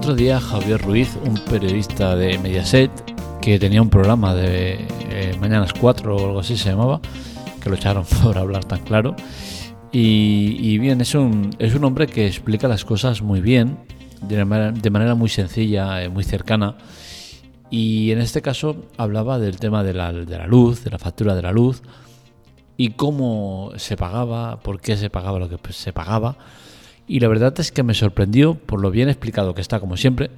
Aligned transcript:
otro 0.00 0.14
día 0.14 0.40
Javier 0.40 0.80
Ruiz, 0.80 1.14
un 1.26 1.34
periodista 1.34 2.16
de 2.16 2.38
Mediaset, 2.38 2.90
que 3.42 3.58
tenía 3.58 3.82
un 3.82 3.90
programa 3.90 4.34
de 4.34 4.86
eh, 5.10 5.36
Mañanas 5.38 5.74
4 5.74 6.16
o 6.16 6.26
algo 6.26 6.40
así 6.40 6.56
se 6.56 6.70
llamaba, 6.70 7.02
que 7.62 7.68
lo 7.68 7.76
echaron 7.76 8.06
por 8.22 8.38
hablar 8.38 8.64
tan 8.64 8.80
claro. 8.80 9.14
Y, 9.92 10.78
bien, 10.78 11.02
es 11.02 11.14
un, 11.14 11.50
es 11.58 11.74
un 11.74 11.84
hombre 11.84 12.06
que 12.06 12.26
explica 12.26 12.66
las 12.66 12.86
cosas 12.86 13.20
muy 13.20 13.42
bien, 13.42 13.76
de 14.22 14.42
manera, 14.46 15.14
muy 15.14 15.28
sencilla, 15.28 16.02
eh, 16.02 16.08
muy 16.08 16.24
cercana. 16.24 16.78
Y 17.68 18.10
en 18.10 18.22
este 18.22 18.40
caso 18.40 18.76
hablaba 18.96 19.38
del 19.38 19.58
tema 19.58 19.84
de 19.84 19.92
la, 19.92 20.14
de 20.14 20.38
la 20.38 20.46
luz, 20.46 20.82
de 20.82 20.92
la 20.92 20.98
factura 20.98 21.34
de 21.34 21.42
la 21.42 21.52
luz, 21.52 21.82
y 22.78 22.92
cómo 22.92 23.72
se 23.76 23.98
pagaba, 23.98 24.60
por 24.60 24.80
qué 24.80 24.96
se 24.96 25.10
pagaba 25.10 25.38
lo 25.38 25.50
que 25.50 25.58
se 25.74 25.92
pagaba. 25.92 26.38
Y 27.10 27.18
la 27.18 27.26
verdad 27.26 27.58
es 27.58 27.72
que 27.72 27.82
me 27.82 27.92
sorprendió 27.94 28.54
por 28.54 28.80
lo 28.80 28.92
bien 28.92 29.08
explicado 29.08 29.52
que 29.52 29.60
está, 29.60 29.80
como 29.80 29.96
siempre, 29.96 30.30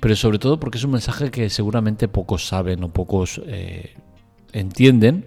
pero 0.00 0.16
sobre 0.16 0.40
todo 0.40 0.58
porque 0.58 0.76
es 0.76 0.82
un 0.82 0.90
mensaje 0.90 1.30
que 1.30 1.48
seguramente 1.48 2.08
pocos 2.08 2.48
saben 2.48 2.82
o 2.82 2.88
pocos 2.92 3.40
eh, 3.46 3.94
entienden 4.52 5.24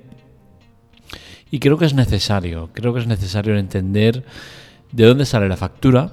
y 1.51 1.59
creo 1.59 1.77
que 1.77 1.85
es 1.85 1.93
necesario, 1.93 2.69
creo 2.73 2.93
que 2.93 2.99
es 2.99 3.07
necesario 3.07 3.55
entender 3.55 4.25
de 4.91 5.05
dónde 5.05 5.25
sale 5.25 5.47
la 5.47 5.55
factura, 5.55 6.11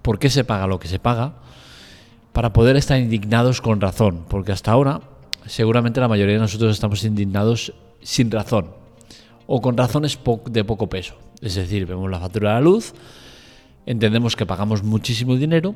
por 0.00 0.20
qué 0.20 0.30
se 0.30 0.44
paga 0.44 0.68
lo 0.68 0.78
que 0.78 0.86
se 0.86 1.00
paga, 1.00 1.34
para 2.32 2.52
poder 2.52 2.76
estar 2.76 3.00
indignados 3.00 3.60
con 3.60 3.80
razón, 3.80 4.26
porque 4.28 4.52
hasta 4.52 4.70
ahora 4.70 5.00
seguramente 5.46 6.00
la 6.00 6.06
mayoría 6.06 6.34
de 6.34 6.40
nosotros 6.40 6.70
estamos 6.72 7.02
indignados 7.02 7.72
sin 8.00 8.30
razón 8.30 8.70
o 9.48 9.60
con 9.60 9.76
razones 9.76 10.16
de 10.50 10.62
poco 10.62 10.88
peso. 10.88 11.16
Es 11.40 11.56
decir, 11.56 11.84
vemos 11.86 12.08
la 12.08 12.20
factura 12.20 12.50
de 12.50 12.54
la 12.54 12.60
luz, 12.60 12.94
entendemos 13.86 14.36
que 14.36 14.46
pagamos 14.46 14.82
muchísimo 14.82 15.36
dinero, 15.36 15.74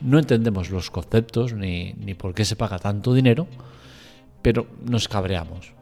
no 0.00 0.18
entendemos 0.18 0.70
los 0.70 0.90
conceptos 0.90 1.54
ni, 1.54 1.94
ni 1.94 2.14
por 2.14 2.34
qué 2.34 2.44
se 2.44 2.56
paga 2.56 2.78
tanto 2.78 3.14
dinero, 3.14 3.46
pero 4.42 4.66
nos 4.84 5.08
cabreamos. 5.08 5.72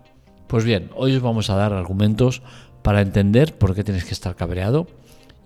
Pues 0.46 0.64
bien, 0.64 0.90
hoy 0.94 1.14
os 1.14 1.22
vamos 1.22 1.48
a 1.48 1.56
dar 1.56 1.72
argumentos 1.72 2.42
para 2.82 3.00
entender 3.00 3.56
por 3.56 3.74
qué 3.74 3.84
tienes 3.84 4.04
que 4.04 4.14
estar 4.14 4.36
cabreado 4.36 4.86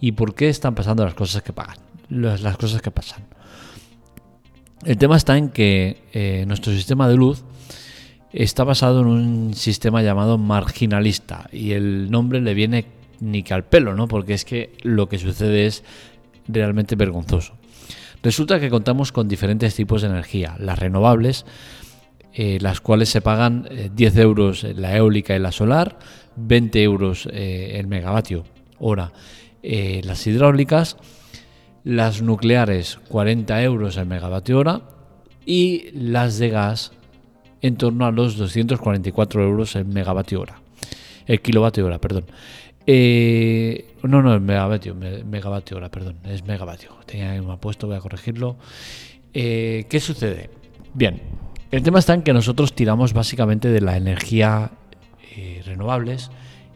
y 0.01 0.13
por 0.13 0.35
qué 0.35 0.49
están 0.49 0.75
pasando 0.75 1.05
las 1.05 1.15
cosas 1.15 1.43
que 1.43 1.53
pagan, 1.53 1.77
las, 2.09 2.57
cosas 2.57 2.83
que 2.83 2.91
pasan. 2.91 3.25
El 4.85 4.99
tema 4.99 5.17
está 5.17 5.37
en 5.39 5.49
que 5.49 6.03
eh, 6.13 6.45
nuestro 6.47 6.73
sistema 6.73 7.09
de 7.09 7.17
luz 7.17 7.45
está 8.33 8.65
basado 8.65 9.01
en 9.01 9.07
un 9.07 9.55
sistema 9.55 10.03
llamado 10.03 10.39
marginalista 10.39 11.49
y 11.53 11.73
el 11.73 12.11
nombre 12.11 12.41
le 12.41 12.53
viene 12.55 12.87
ni 13.21 13.43
que 13.43 13.55
al 13.55 13.65
pelo, 13.65 13.95
¿no? 13.95 14.09
Porque 14.09 14.35
es 14.35 14.45
que 14.45 14.73
lo 14.83 15.09
que 15.09 15.19
sucede 15.19 15.67
es 15.67 15.85
realmente 16.49 16.97
vergonzoso. 16.97 17.55
Resulta 18.23 18.59
que 18.59 18.71
contamos 18.71 19.13
con 19.13 19.29
diferentes 19.29 19.75
tipos 19.75 20.03
de 20.03 20.09
energía. 20.09 20.57
Las 20.59 20.79
renovables 20.79 21.45
eh, 22.37 22.59
las 22.61 22.81
cuales 22.81 23.11
se 23.11 23.21
pagan 23.21 23.69
10 23.95 24.17
eh, 24.17 24.21
euros 24.21 24.65
la 24.65 24.97
eólica 24.97 25.37
y 25.37 25.39
la 25.39 25.53
solar, 25.53 26.01
20 26.35 26.83
euros 26.83 27.29
eh, 27.33 27.77
el 27.79 27.87
megavatio 27.87 28.45
hora 28.81 29.13
las 29.63 30.27
hidráulicas, 30.27 30.99
las 31.85 32.21
nucleares 32.21 32.99
40 33.09 33.63
euros 33.63 33.97
el 33.97 34.05
megavatio 34.07 34.59
hora 34.59 34.83
y 35.47 35.91
las 35.93 36.37
de 36.39 36.51
gas 36.51 36.93
en 37.63 37.77
torno 37.77 38.05
a 38.05 38.11
los 38.11 38.37
244 38.37 39.43
euros 39.43 39.75
el 39.77 39.87
megavatio 39.87 40.41
hora, 40.41 40.61
el 41.27 41.41
kilovatio 41.41 41.87
hora, 41.87 41.99
perdón. 41.99 42.25
No, 42.87 44.23
no, 44.23 44.35
el 44.35 44.41
megavatio, 44.41 44.95
megavatio 44.95 45.77
hora, 45.77 45.91
perdón, 45.91 46.19
es 46.25 46.45
megavatio. 46.45 46.91
Tenía 47.07 47.33
ahí 47.33 47.39
un 47.39 47.59
puesto, 47.59 47.87
voy 47.87 47.97
a 47.97 48.01
corregirlo. 48.01 48.57
¿Qué 49.33 50.01
sucede? 50.01 50.51
Bien, 50.95 51.23
el 51.75 51.83
tema 51.83 51.99
está 51.99 52.15
en 52.15 52.23
que 52.23 52.33
nosotros 52.33 52.73
tiramos 52.75 53.13
básicamente 53.13 53.69
de 53.69 53.81
la 53.81 53.97
energía 53.97 54.71
eh, 55.37 55.61
renovables, 55.67 56.31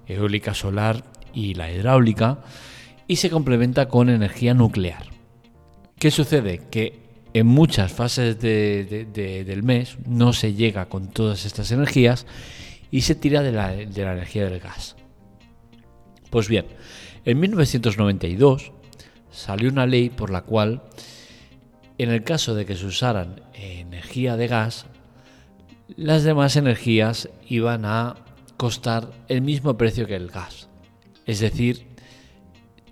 eólica, 0.08 0.54
solar 0.54 1.04
y 1.32 1.54
la 1.54 1.70
hidráulica, 1.70 2.40
y 3.06 3.14
se 3.16 3.30
complementa 3.30 3.86
con 3.86 4.08
energía 4.08 4.54
nuclear. 4.54 5.04
¿Qué 6.00 6.10
sucede? 6.10 6.62
Que 6.70 6.98
en 7.32 7.46
muchas 7.46 7.92
fases 7.92 8.40
del 8.40 9.62
mes 9.62 9.98
no 10.04 10.32
se 10.32 10.54
llega 10.54 10.86
con 10.86 11.06
todas 11.08 11.44
estas 11.44 11.70
energías 11.70 12.26
y 12.90 13.02
se 13.02 13.14
tira 13.14 13.42
de 13.42 13.52
la, 13.52 13.68
de 13.70 14.04
la 14.04 14.14
energía 14.14 14.50
del 14.50 14.58
gas. 14.58 14.96
Pues 16.30 16.48
bien, 16.48 16.66
en 17.24 17.40
1992 17.40 18.72
salió 19.30 19.70
una 19.70 19.86
ley 19.86 20.10
por 20.10 20.30
la 20.30 20.42
cual 20.42 20.82
en 21.98 22.10
el 22.10 22.22
caso 22.22 22.54
de 22.54 22.64
que 22.64 22.76
se 22.76 22.86
usaran 22.86 23.40
energía 23.54 24.36
de 24.36 24.46
gas, 24.46 24.86
las 25.96 26.22
demás 26.22 26.56
energías 26.56 27.28
iban 27.48 27.84
a 27.84 28.16
costar 28.56 29.10
el 29.28 29.42
mismo 29.42 29.76
precio 29.76 30.06
que 30.06 30.14
el 30.14 30.28
gas. 30.28 30.68
Es 31.26 31.40
decir, 31.40 31.88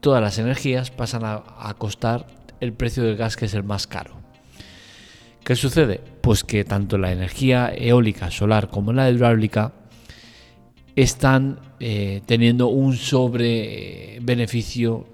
todas 0.01 0.21
las 0.21 0.39
energías 0.39 0.91
pasan 0.91 1.23
a, 1.25 1.75
costar 1.79 2.27
el 2.61 2.73
precio 2.73 3.05
del 3.05 3.17
gas 3.17 3.37
que 3.37 3.45
es 3.47 3.55
el 3.55 3.63
más 3.63 3.87
caro. 3.87 4.17
¿Qué 5.45 5.55
sucede? 5.55 6.01
Pues 6.21 6.43
que 6.43 6.65
tanto 6.65 6.99
la 6.99 7.13
energía 7.13 7.73
eólica, 7.73 8.33
solar 8.33 8.69
como 8.69 8.93
la 8.93 9.09
hidráulica 9.09 9.73
están 10.97 11.61
eh, 11.79 12.23
teniendo 12.27 12.69
un 12.69 12.97
sobre 12.97 14.19
beneficio 14.23 15.07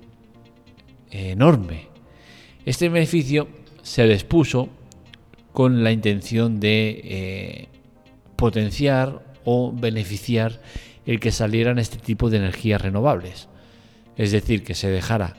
enorme. 1.10 1.88
Este 2.65 2.88
beneficio 2.88 3.48
se 3.82 4.06
les 4.06 4.25
puso 4.25 4.69
con 5.53 5.84
la 5.84 5.93
intención 5.93 6.60
de 6.60 7.00
eh, 7.04 7.69
potenciar 8.37 9.22
o 9.44 9.72
beneficiar 9.72 10.60
el 11.04 11.20
que 11.20 11.32
salieran 11.32 11.78
este 11.78 11.99
tipo 11.99 12.31
de 12.31 12.38
energías 12.38 12.81
renovables. 12.81 13.49
Es 14.16 14.31
decir, 14.31 14.62
que 14.62 14.75
se 14.75 14.88
dejara 14.88 15.34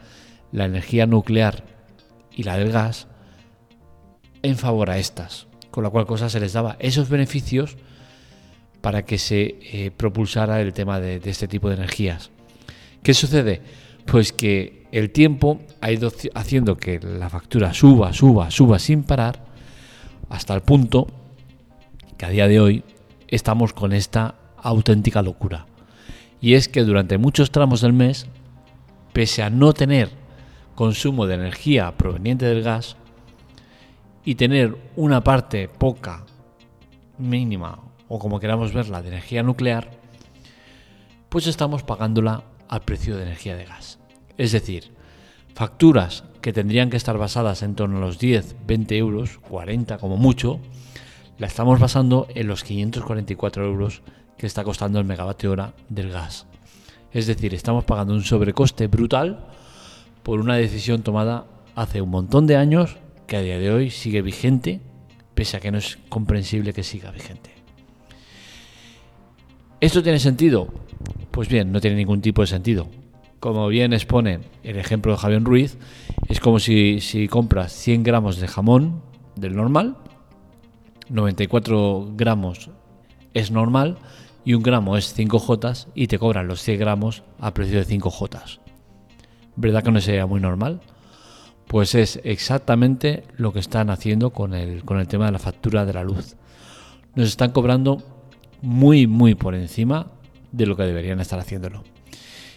la 0.51 0.65
energía 0.65 1.07
nuclear 1.07 1.63
y 2.31 2.43
la 2.43 2.57
del 2.57 2.71
gas 2.71 3.07
en 4.41 4.57
favor 4.57 4.89
a 4.89 4.97
estas, 4.97 5.47
con 5.71 5.83
la 5.83 5.89
cual 5.89 6.05
cosa 6.05 6.29
se 6.29 6.39
les 6.39 6.53
daba 6.53 6.75
esos 6.79 7.09
beneficios 7.09 7.77
para 8.83 9.05
que 9.05 9.17
se 9.17 9.55
eh, 9.61 9.91
propulsara 9.95 10.59
el 10.59 10.73
tema 10.73 10.99
de 10.99 11.21
este 11.23 11.47
tipo 11.47 11.69
de 11.69 11.75
energías. 11.75 12.31
¿Qué 13.01 13.13
sucede? 13.13 13.61
Pues 14.05 14.33
que 14.33 14.88
el 14.91 15.09
tiempo 15.11 15.61
ha 15.79 15.89
ido 15.89 16.11
haciendo 16.35 16.75
que 16.75 16.99
la 16.99 17.29
factura 17.29 17.73
suba, 17.73 18.11
suba, 18.11 18.51
suba 18.51 18.79
sin 18.79 19.03
parar, 19.03 19.45
hasta 20.27 20.53
el 20.53 20.63
punto 20.63 21.07
que 22.17 22.25
a 22.25 22.29
día 22.29 22.49
de 22.49 22.59
hoy 22.59 22.83
estamos 23.29 23.72
con 23.72 23.93
esta 23.93 24.35
auténtica 24.57 25.22
locura. 25.22 25.66
Y 26.41 26.55
es 26.55 26.67
que 26.67 26.83
durante 26.83 27.17
muchos 27.17 27.51
tramos 27.51 27.79
del 27.79 27.93
mes, 27.93 28.27
pese 29.13 29.43
a 29.43 29.49
no 29.49 29.72
tener 29.72 30.09
consumo 30.75 31.25
de 31.25 31.35
energía 31.35 31.95
proveniente 31.95 32.45
del 32.47 32.63
gas 32.63 32.97
y 34.25 34.35
tener 34.35 34.75
una 34.97 35.23
parte 35.23 35.69
poca, 35.69 36.25
mínima 37.17 37.92
o 38.08 38.19
como 38.19 38.40
queramos 38.40 38.74
verla 38.74 39.02
de 39.02 39.09
energía 39.09 39.44
nuclear, 39.44 39.91
pues 41.30 41.47
estamos 41.47 41.84
pagándola 41.84 42.44
al 42.68 42.81
precio 42.81 43.16
de 43.16 43.24
energía 43.24 43.56
de 43.56 43.66
gas. 43.66 44.00
Es 44.38 44.52
decir, 44.52 44.91
facturas 45.53 46.24
que 46.41 46.53
tendrían 46.53 46.90
que 46.90 46.97
estar 46.97 47.18
basadas 47.18 47.64
en 47.64 47.75
torno 47.75 47.97
a 47.97 48.02
los 48.02 48.19
10, 48.19 48.56
20 48.68 48.97
euros, 48.97 49.40
40 49.40 49.97
como 49.97 50.18
mucho, 50.18 50.59
la 51.38 51.47
estamos 51.47 51.80
basando 51.80 52.28
en 52.36 52.47
los 52.47 52.64
544 52.64 53.66
euros 53.66 54.02
que 54.38 54.47
está 54.47 54.64
costando 54.64 54.99
el 54.99 55.06
megavatio 55.06 55.52
hora 55.52 55.73
del 55.90 56.09
gas. 56.09 56.46
Es 57.11 57.28
decir, 57.28 57.53
estamos 57.53 57.85
pagando 57.85 58.14
un 58.14 58.23
sobrecoste 58.23 58.88
brutal 58.88 59.47
por 60.23 60.40
una 60.40 60.56
decisión 60.56 61.03
tomada 61.03 61.46
hace 61.76 62.02
un 62.02 62.09
montón 62.09 62.47
de 62.47 62.58
años 62.58 62.97
que 63.28 63.38
a 63.38 63.41
día 63.41 63.59
de 63.59 63.72
hoy 63.72 63.90
sigue 63.90 64.22
vigente, 64.22 64.82
pese 65.34 65.58
a 65.58 65.59
que 65.59 65.72
no 65.72 65.78
es 65.78 65.97
comprensible 66.09 66.73
que 66.73 66.84
siga 66.84 67.11
vigente. 67.11 67.53
¿Esto 69.84 70.02
tiene 70.02 70.20
sentido? 70.20 70.68
Pues 71.32 71.50
bien, 71.50 71.72
no 71.72 71.82
tiene 71.82 71.97
ningún 71.97 72.22
tipo 72.22 72.41
de 72.41 72.47
sentido 72.47 72.88
como 73.44 73.68
bien 73.68 73.91
expone 73.91 74.40
el 74.64 74.78
ejemplo 74.78 75.12
de 75.12 75.18
Javier 75.18 75.44
Ruiz, 75.44 75.78
es 76.30 76.40
como 76.40 76.59
si, 76.59 77.28
compras 77.30 77.74
100 77.74 78.03
gramos 78.03 78.40
de 78.40 78.47
jamón 78.47 79.02
del 79.35 79.58
normal, 79.58 79.97
94 81.09 82.14
gramos 82.16 82.70
es 83.34 83.52
normal 83.52 83.97
y 84.46 84.53
un 84.53 84.64
gramo 84.64 84.96
es 84.96 85.14
5 85.14 85.40
jotas 85.40 85.90
y 85.94 86.08
te 86.08 86.18
cobran 86.20 86.47
los 86.47 86.62
100 86.62 86.80
gramos 86.80 87.24
a 87.38 87.53
precio 87.53 87.80
de 87.80 87.84
5 87.84 88.09
jotas. 88.09 88.62
¿Verdad 89.58 89.84
que 89.84 89.91
no 89.91 90.00
sería 90.00 90.26
muy 90.26 90.40
normal? 90.40 90.80
Pues 91.68 91.96
es 91.96 92.22
exactamente 92.24 93.26
lo 93.35 93.52
que 93.52 93.59
están 93.59 93.90
haciendo 93.90 94.30
con 94.30 94.53
el, 94.53 94.85
con 94.85 95.02
el 95.02 95.09
tema 95.09 95.26
de 95.26 95.34
la 95.34 95.40
factura 95.40 95.85
de 95.85 95.91
la 95.91 96.06
luz. 96.06 96.38
Nos 97.14 97.28
están 97.28 97.52
cobrando 97.52 98.12
muy, 98.63 99.07
muy 99.07 99.35
por 99.35 99.53
encima 99.55 100.07
de 100.51 100.65
lo 100.65 100.75
que 100.75 100.83
deberían 100.83 101.19
estar 101.19 101.37
haciéndolo. 101.37 101.83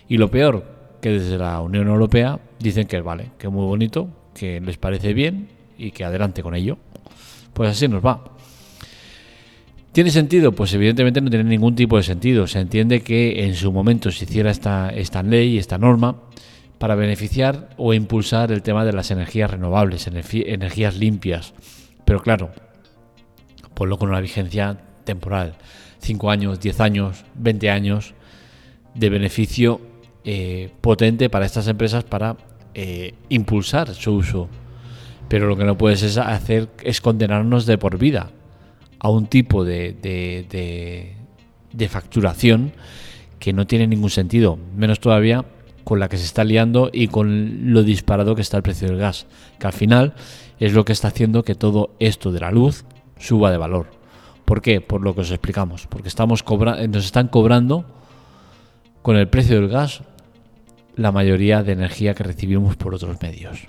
Y 0.09 0.19
lo 0.19 0.31
peor, 0.31 0.65
que 1.03 1.11
desde 1.11 1.37
la 1.37 1.61
Unión 1.61 1.89
Europea 1.89 2.39
dicen 2.61 2.87
que 2.87 3.01
vale, 3.01 3.33
que 3.39 3.49
muy 3.49 3.67
bonito, 3.67 4.09
que 4.33 4.61
les 4.61 4.79
parece 4.79 5.13
bien 5.13 5.49
y 5.77 5.91
que 5.91 6.05
adelante 6.05 6.43
con 6.43 6.55
ello. 6.55 6.79
Pues 7.53 7.71
así 7.71 7.89
nos 7.89 8.05
va. 8.05 8.23
¿Tiene 9.91 10.11
sentido? 10.11 10.53
Pues 10.53 10.73
evidentemente 10.75 11.21
no 11.21 11.29
tiene 11.29 11.45
ningún 11.45 11.75
tipo 11.75 11.97
de 11.97 12.05
sentido. 12.05 12.47
Se 12.47 12.61
entiende 12.61 13.01
que 13.01 13.45
en 13.45 13.55
su 13.55 13.73
momento 13.73 14.13
se 14.13 14.25
hiciera 14.25 14.51
esta, 14.51 14.91
esta 14.91 15.23
ley, 15.25 15.59
esta 15.59 15.77
norma, 15.77 16.23
para 16.79 16.95
beneficiar 16.95 17.71
o 17.79 17.95
impulsar 17.95 18.53
el 18.53 18.63
tema 18.63 18.85
de 18.85 18.93
las 18.93 19.11
energías 19.11 19.51
renovables, 19.51 20.07
energías 20.07 20.97
limpias. 20.97 21.53
Pero 22.05 22.23
claro, 22.23 22.53
ponlo 23.75 23.99
con 23.99 24.11
una 24.11 24.21
vigencia 24.21 24.79
temporal. 25.05 25.57
5 26.01 26.31
años, 26.31 26.61
10 26.61 26.81
años, 26.81 27.25
20 27.35 27.71
años 27.71 28.15
de 28.95 29.11
beneficio 29.11 29.81
eh, 30.25 30.71
potente 30.81 31.31
para 31.31 31.47
estas 31.47 31.69
empresas 31.69 32.05
para 32.05 32.37
eh, 32.75 33.15
impulsar 33.29 33.95
su 33.95 34.13
uso. 34.13 34.49
Pero 35.29 35.47
lo 35.47 35.57
que 35.57 35.65
no 35.65 35.79
puedes 35.79 36.03
es 36.03 36.19
hacer 36.19 36.69
es 36.83 37.01
condenarnos 37.01 37.67
de 37.67 37.79
por 37.79 37.99
vida 37.99 38.31
a 38.99 39.09
un 39.09 39.27
tipo 39.27 39.65
de, 39.65 39.95
de, 40.03 41.89
facturación 41.89 42.73
que 43.39 43.53
no 43.53 43.67
tiene 43.67 43.87
ningún 43.87 44.11
sentido, 44.11 44.59
menos 44.77 45.01
todavía 45.01 45.45
con 45.85 46.01
la 46.01 46.09
que 46.09 46.17
se 46.17 46.25
está 46.25 46.43
liando 46.43 46.91
y 46.93 47.09
con 47.09 47.73
lo 47.73 47.85
disparado 47.85 48.35
que 48.35 48.43
está 48.43 48.57
el 48.57 48.63
precio 48.63 48.89
del 48.89 48.99
gas, 48.99 49.27
que 49.59 49.67
al 49.67 49.73
final 49.73 50.15
es 50.59 50.73
lo 50.73 50.85
que 50.85 50.93
está 50.93 51.09
haciendo 51.09 51.45
que 51.45 51.55
todo 51.55 51.95
esto 52.01 52.33
de 52.33 52.41
la 52.41 52.51
luz 52.51 52.85
suba 53.19 53.51
de 53.51 53.59
valor. 53.59 53.96
¿Por 54.47 54.63
qué? 54.63 54.81
Por 54.81 55.03
lo 55.03 55.15
que 55.15 55.21
os 55.21 55.31
explicamos, 55.31 55.87
porque 55.87 56.09
estamos 56.09 56.43
nos 56.89 57.05
están 57.05 57.29
cobrando 57.29 57.85
con 59.03 59.17
el 59.17 59.29
precio 59.29 59.61
del 59.61 59.69
gas 59.69 60.03
la 60.95 61.13
mayoría 61.13 61.63
de 61.63 61.73
energía 61.73 62.15
que 62.15 62.25
recibimos 62.25 62.77
por 62.77 62.95
otros 62.95 63.21
medios. 63.21 63.67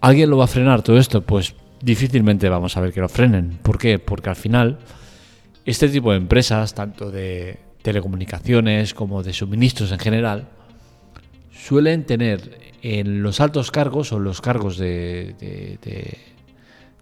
¿Alguien 0.00 0.30
lo 0.30 0.36
va 0.36 0.44
a 0.44 0.46
frenar 0.46 0.82
todo 0.82 0.98
esto? 0.98 1.22
Pues 1.22 1.56
difícilmente 1.80 2.48
vamos 2.48 2.76
a 2.76 2.80
ver 2.80 2.92
que 2.92 3.00
lo 3.00 3.08
frenen. 3.08 3.58
¿Por 3.62 3.78
qué? 3.78 3.98
Porque 3.98 4.28
al 4.28 4.36
final 4.36 4.78
este 5.64 5.88
tipo 5.88 6.12
de 6.12 6.18
empresas, 6.18 6.74
tanto 6.74 7.10
de 7.10 7.58
telecomunicaciones 7.82 8.94
como 8.94 9.22
de 9.22 9.32
suministros 9.32 9.90
en 9.92 9.98
general, 9.98 10.48
suelen 11.50 12.04
tener 12.04 12.58
en 12.82 13.22
los 13.22 13.40
altos 13.40 13.70
cargos 13.70 14.12
o 14.12 14.20
los 14.20 14.40
cargos 14.40 14.78
de, 14.78 15.34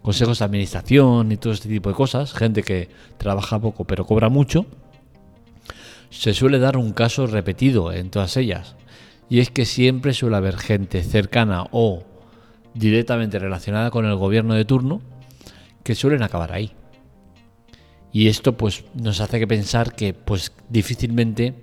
consejos 0.05 0.37
de 0.37 0.45
administración 0.45 1.31
y 1.31 1.37
todo 1.37 1.51
este 1.51 1.67
tipo 1.67 1.89
de 1.89 1.95
cosas, 1.95 2.31
gente 2.31 2.61
que 2.61 2.89
trabaja 3.17 3.59
poco 3.59 3.85
pero 3.85 4.05
cobra 4.05 4.29
mucho, 4.29 4.67
se 6.11 6.35
suele 6.35 6.59
dar 6.59 6.77
un 6.77 6.93
caso 6.93 7.25
repetido 7.25 7.91
en 7.91 8.11
todas 8.11 8.37
ellas. 8.37 8.75
Y 9.29 9.39
es 9.39 9.49
que 9.49 9.65
siempre 9.65 10.13
suele 10.13 10.35
haber 10.35 10.57
gente 10.57 11.01
cercana 11.01 11.65
o 11.71 12.03
directamente 12.75 13.39
relacionada 13.39 13.89
con 13.89 14.05
el 14.05 14.15
gobierno 14.15 14.53
de 14.53 14.63
turno 14.63 15.01
que 15.81 15.95
suelen 15.95 16.21
acabar 16.21 16.51
ahí. 16.51 16.71
Y 18.13 18.27
esto 18.27 18.55
pues 18.55 18.85
nos 18.93 19.21
hace 19.21 19.39
que 19.39 19.47
pensar 19.47 19.95
que 19.95 20.13
pues 20.13 20.51
difícilmente 20.69 21.55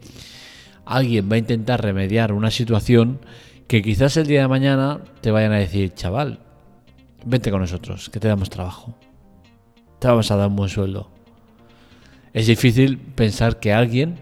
alguien 0.85 1.31
va 1.31 1.37
a 1.37 1.39
intentar 1.39 1.81
remediar 1.81 2.33
una 2.33 2.51
situación 2.51 3.21
que 3.69 3.83
quizás 3.83 4.17
el 4.17 4.27
día 4.27 4.41
de 4.41 4.49
mañana 4.49 4.99
te 5.21 5.31
vayan 5.31 5.53
a 5.53 5.59
decir, 5.59 5.95
chaval, 5.95 6.41
vente 7.25 7.51
con 7.51 7.61
nosotros, 7.61 8.09
que 8.11 8.21
te 8.21 8.29
damos 8.29 8.51
trabajo. 8.51 8.95
Te 9.99 10.09
vamos 10.09 10.31
a 10.31 10.37
dar 10.37 10.49
un 10.49 10.57
buen 10.57 10.71
sueldo. 10.71 11.11
Es 12.33 12.47
difícil 12.47 12.99
pensar 12.99 13.61
que 13.61 13.73
alguien 13.73 14.17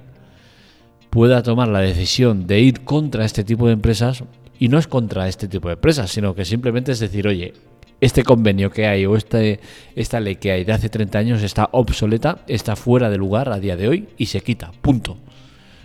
pueda 1.10 1.42
tomar 1.42 1.68
la 1.68 1.80
decisión 1.80 2.46
de 2.46 2.60
ir 2.60 2.84
contra 2.84 3.24
este 3.24 3.44
tipo 3.44 3.66
de 3.66 3.74
empresas 3.74 4.24
y 4.58 4.68
no 4.68 4.78
es 4.78 4.86
contra 4.86 5.28
este 5.28 5.48
tipo 5.48 5.68
de 5.68 5.74
empresas, 5.74 6.10
sino 6.10 6.34
que 6.34 6.44
simplemente 6.44 6.92
es 6.92 7.00
decir, 7.00 7.26
oye, 7.26 7.54
este 8.00 8.22
convenio 8.22 8.70
que 8.70 8.86
hay 8.86 9.06
o 9.06 9.16
este, 9.16 9.60
esta 9.94 10.20
ley 10.20 10.36
que 10.36 10.52
hay 10.52 10.64
de 10.64 10.72
hace 10.72 10.88
30 10.88 11.18
años 11.18 11.42
está 11.42 11.68
obsoleta, 11.72 12.38
está 12.46 12.76
fuera 12.76 13.10
de 13.10 13.18
lugar 13.18 13.50
a 13.50 13.60
día 13.60 13.76
de 13.76 13.88
hoy 13.88 14.08
y 14.16 14.26
se 14.26 14.40
quita, 14.40 14.72
punto. 14.80 15.18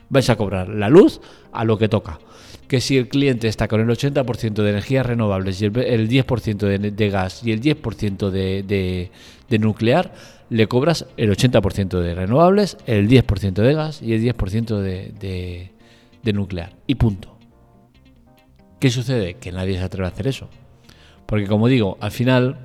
Vais 0.09 0.29
a 0.29 0.35
cobrar 0.35 0.69
la 0.69 0.89
luz 0.89 1.19
a 1.51 1.63
lo 1.63 1.77
que 1.77 1.89
toca. 1.89 2.19
Que 2.67 2.81
si 2.81 2.97
el 2.97 3.07
cliente 3.07 3.47
está 3.47 3.67
con 3.67 3.79
el 3.79 3.88
80% 3.88 4.53
de 4.53 4.69
energías 4.69 5.06
renovables 5.06 5.62
y 5.62 5.65
el, 5.65 5.73
10% 5.73 6.91
de, 6.91 7.09
gas 7.09 7.44
y 7.44 7.51
el 7.51 7.62
10% 7.62 8.29
de, 8.29 9.12
de 9.50 9.59
nuclear, 9.59 10.12
le 10.50 10.67
cobras 10.67 11.06
el 11.17 11.35
80% 11.35 12.00
de 12.00 12.15
renovables, 12.15 12.77
el 12.85 13.07
10% 13.07 13.53
de 13.53 13.73
gas 13.73 14.01
y 14.01 14.13
el 14.13 14.21
10% 14.21 14.79
de, 14.79 15.71
de, 16.23 16.33
nuclear. 16.33 16.73
Y 16.88 16.95
punto. 16.95 17.35
¿Qué 18.79 18.89
sucede? 18.89 19.35
Que 19.35 19.51
nadie 19.51 19.77
se 19.77 19.83
atreve 19.83 20.07
a 20.07 20.12
hacer 20.12 20.27
eso. 20.27 20.50
Porque 21.25 21.47
como 21.47 21.67
digo, 21.67 21.97
al 22.01 22.12
final 22.12 22.59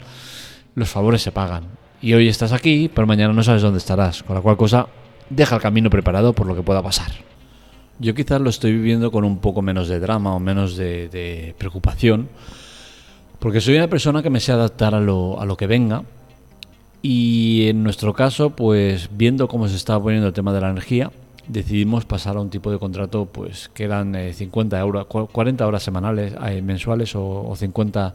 los 0.75 0.89
favores 0.89 1.23
se 1.23 1.33
pagan. 1.33 1.65
Y 2.03 2.15
hoy 2.15 2.29
estás 2.29 2.53
aquí, 2.53 2.91
pero 2.93 3.07
mañana 3.07 3.33
no 3.33 3.43
sabes 3.43 3.63
dónde 3.63 3.79
estarás. 3.79 4.23
Con 4.23 4.35
la 4.35 4.43
cual 4.43 4.57
cosa, 4.57 4.89
deja 5.29 5.57
el 5.57 5.63
camino 5.63 5.91
preparado 5.91 6.33
por 6.33 6.47
lo 6.47 6.55
que 6.55 6.63
pueda 6.63 6.83
pasar. 6.83 7.13
Yo 8.01 8.15
quizás 8.15 8.41
lo 8.41 8.51
estoy 8.51 8.73
viviendo 8.73 9.13
con 9.13 9.25
un 9.25 9.39
poco 9.39 9.63
menos 9.63 9.87
de 9.87 10.01
drama 10.01 10.35
o 10.35 10.41
menos 10.41 10.77
de, 10.77 11.55
preocupación. 11.59 12.29
Porque 13.39 13.61
soy 13.61 13.77
una 13.77 13.89
persona 13.89 14.23
que 14.23 14.31
me 14.31 14.41
sé 14.41 14.53
adaptar 14.53 14.95
a 14.95 15.01
lo, 15.01 15.41
a 15.41 15.47
lo 15.47 15.57
que 15.57 15.67
venga 15.67 16.03
y 17.03 17.69
en 17.69 17.83
nuestro 17.83 18.13
caso, 18.13 18.51
pues 18.51 19.09
viendo 19.13 19.49
cómo 19.49 19.69
se 19.69 19.77
estaba 19.77 20.03
poniendo 20.03 20.29
el 20.29 20.35
tema 20.35 20.53
de 20.53 20.61
la 20.61 20.71
energía, 20.71 21.11
decidimos 21.49 22.05
pasar 22.05 22.37
a 22.37 22.41
un 22.41 22.51
tipo 22.51 22.71
de 22.71 22.79
contrato 22.79 23.27
pues 23.27 23.71
que 23.73 23.85
eran 23.85 24.15
50 24.33 24.77
eh, 24.77 24.81
euros, 24.81 25.07
40 25.07 25.67
horas 25.67 25.83
semanales, 25.83 26.35
eh, 26.47 26.61
mensuales 26.63 27.15
o, 27.15 27.55
50 27.57 28.15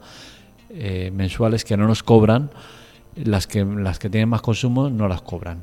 eh, 0.70 1.10
mensuales 1.14 1.64
que 1.64 1.76
no 1.76 1.88
nos 1.88 2.02
cobran, 2.02 2.50
las 3.16 3.46
que, 3.46 3.64
las 3.64 3.98
que 3.98 4.10
tienen 4.10 4.28
más 4.28 4.42
consumo 4.42 4.88
no 4.90 5.08
las 5.08 5.22
cobran. 5.22 5.62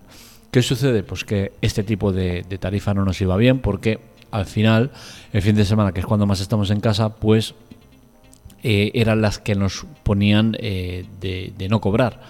¿Qué 0.51 0.61
sucede? 0.61 1.01
Pues 1.01 1.23
que 1.23 1.53
este 1.61 1.83
tipo 1.83 2.11
de, 2.11 2.43
tarifa 2.59 2.93
no 2.93 3.05
nos 3.05 3.19
iba 3.21 3.35
bien 3.37 3.59
porque 3.59 3.99
al 4.33 4.45
final, 4.45 4.91
el 5.31 5.41
fin 5.41 5.55
de 5.55 5.65
semana, 5.65 5.91
que 5.91 6.01
es 6.01 6.05
cuando 6.05 6.25
más 6.25 6.41
estamos 6.41 6.69
en 6.71 6.79
casa, 6.79 7.09
pues 7.09 7.55
eran 8.61 9.21
las 9.21 9.39
que 9.39 9.55
nos 9.55 9.85
ponían 10.03 10.53
de 10.53 11.67
no 11.69 11.81
cobrar 11.81 12.21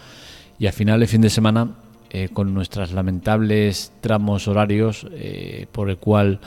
y 0.59 0.67
al 0.67 0.73
final 0.73 1.01
el 1.01 1.07
fin 1.07 1.21
de 1.21 1.29
semana 1.29 1.71
eh, 2.09 2.29
con 2.31 2.53
nuestros 2.53 2.91
lamentables 2.91 3.91
tramos 4.01 4.47
horarios 4.47 5.05
eh, 5.11 5.65
por 5.71 5.89
el 5.89 5.97
cual 5.97 6.39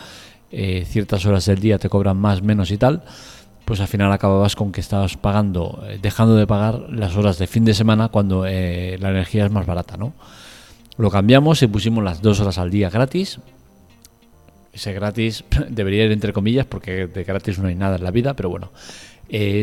eh, 0.52 0.86
ciertas 0.86 1.26
horas 1.26 1.44
del 1.46 1.60
día 1.60 1.78
te 1.78 1.88
cobran 1.88 2.16
más, 2.16 2.40
menos 2.40 2.70
y 2.70 2.78
tal, 2.78 3.02
pues 3.64 3.80
al 3.80 3.88
final 3.88 4.12
acababas 4.12 4.54
con 4.54 4.70
que 4.70 4.80
estabas 4.80 5.16
pagando, 5.16 5.84
dejando 6.00 6.36
de 6.36 6.46
pagar 6.46 6.86
las 6.90 7.16
horas 7.16 7.36
de 7.38 7.46
fin 7.46 7.64
de 7.64 7.74
semana 7.74 8.08
cuando 8.08 8.44
la 8.44 9.10
energía 9.10 9.44
es 9.44 9.50
más 9.50 9.66
barata, 9.66 9.96
¿no? 9.96 10.12
Lo 10.98 11.10
cambiamos 11.10 11.60
y 11.62 11.66
pusimos 11.66 12.02
las 12.02 12.22
dos 12.22 12.40
horas 12.40 12.58
al 12.58 12.70
día 12.70 12.88
gratis. 12.88 13.40
Ese 14.76 14.92
gratis 14.92 15.42
debería 15.68 16.04
ir 16.04 16.12
entre 16.12 16.32
comillas 16.32 16.66
porque 16.66 17.06
de 17.06 17.24
gratis 17.24 17.58
no 17.58 17.68
hay 17.68 17.74
nada 17.74 17.96
en 17.96 18.04
la 18.04 18.10
vida, 18.10 18.34
pero 18.34 18.50
bueno, 18.50 18.70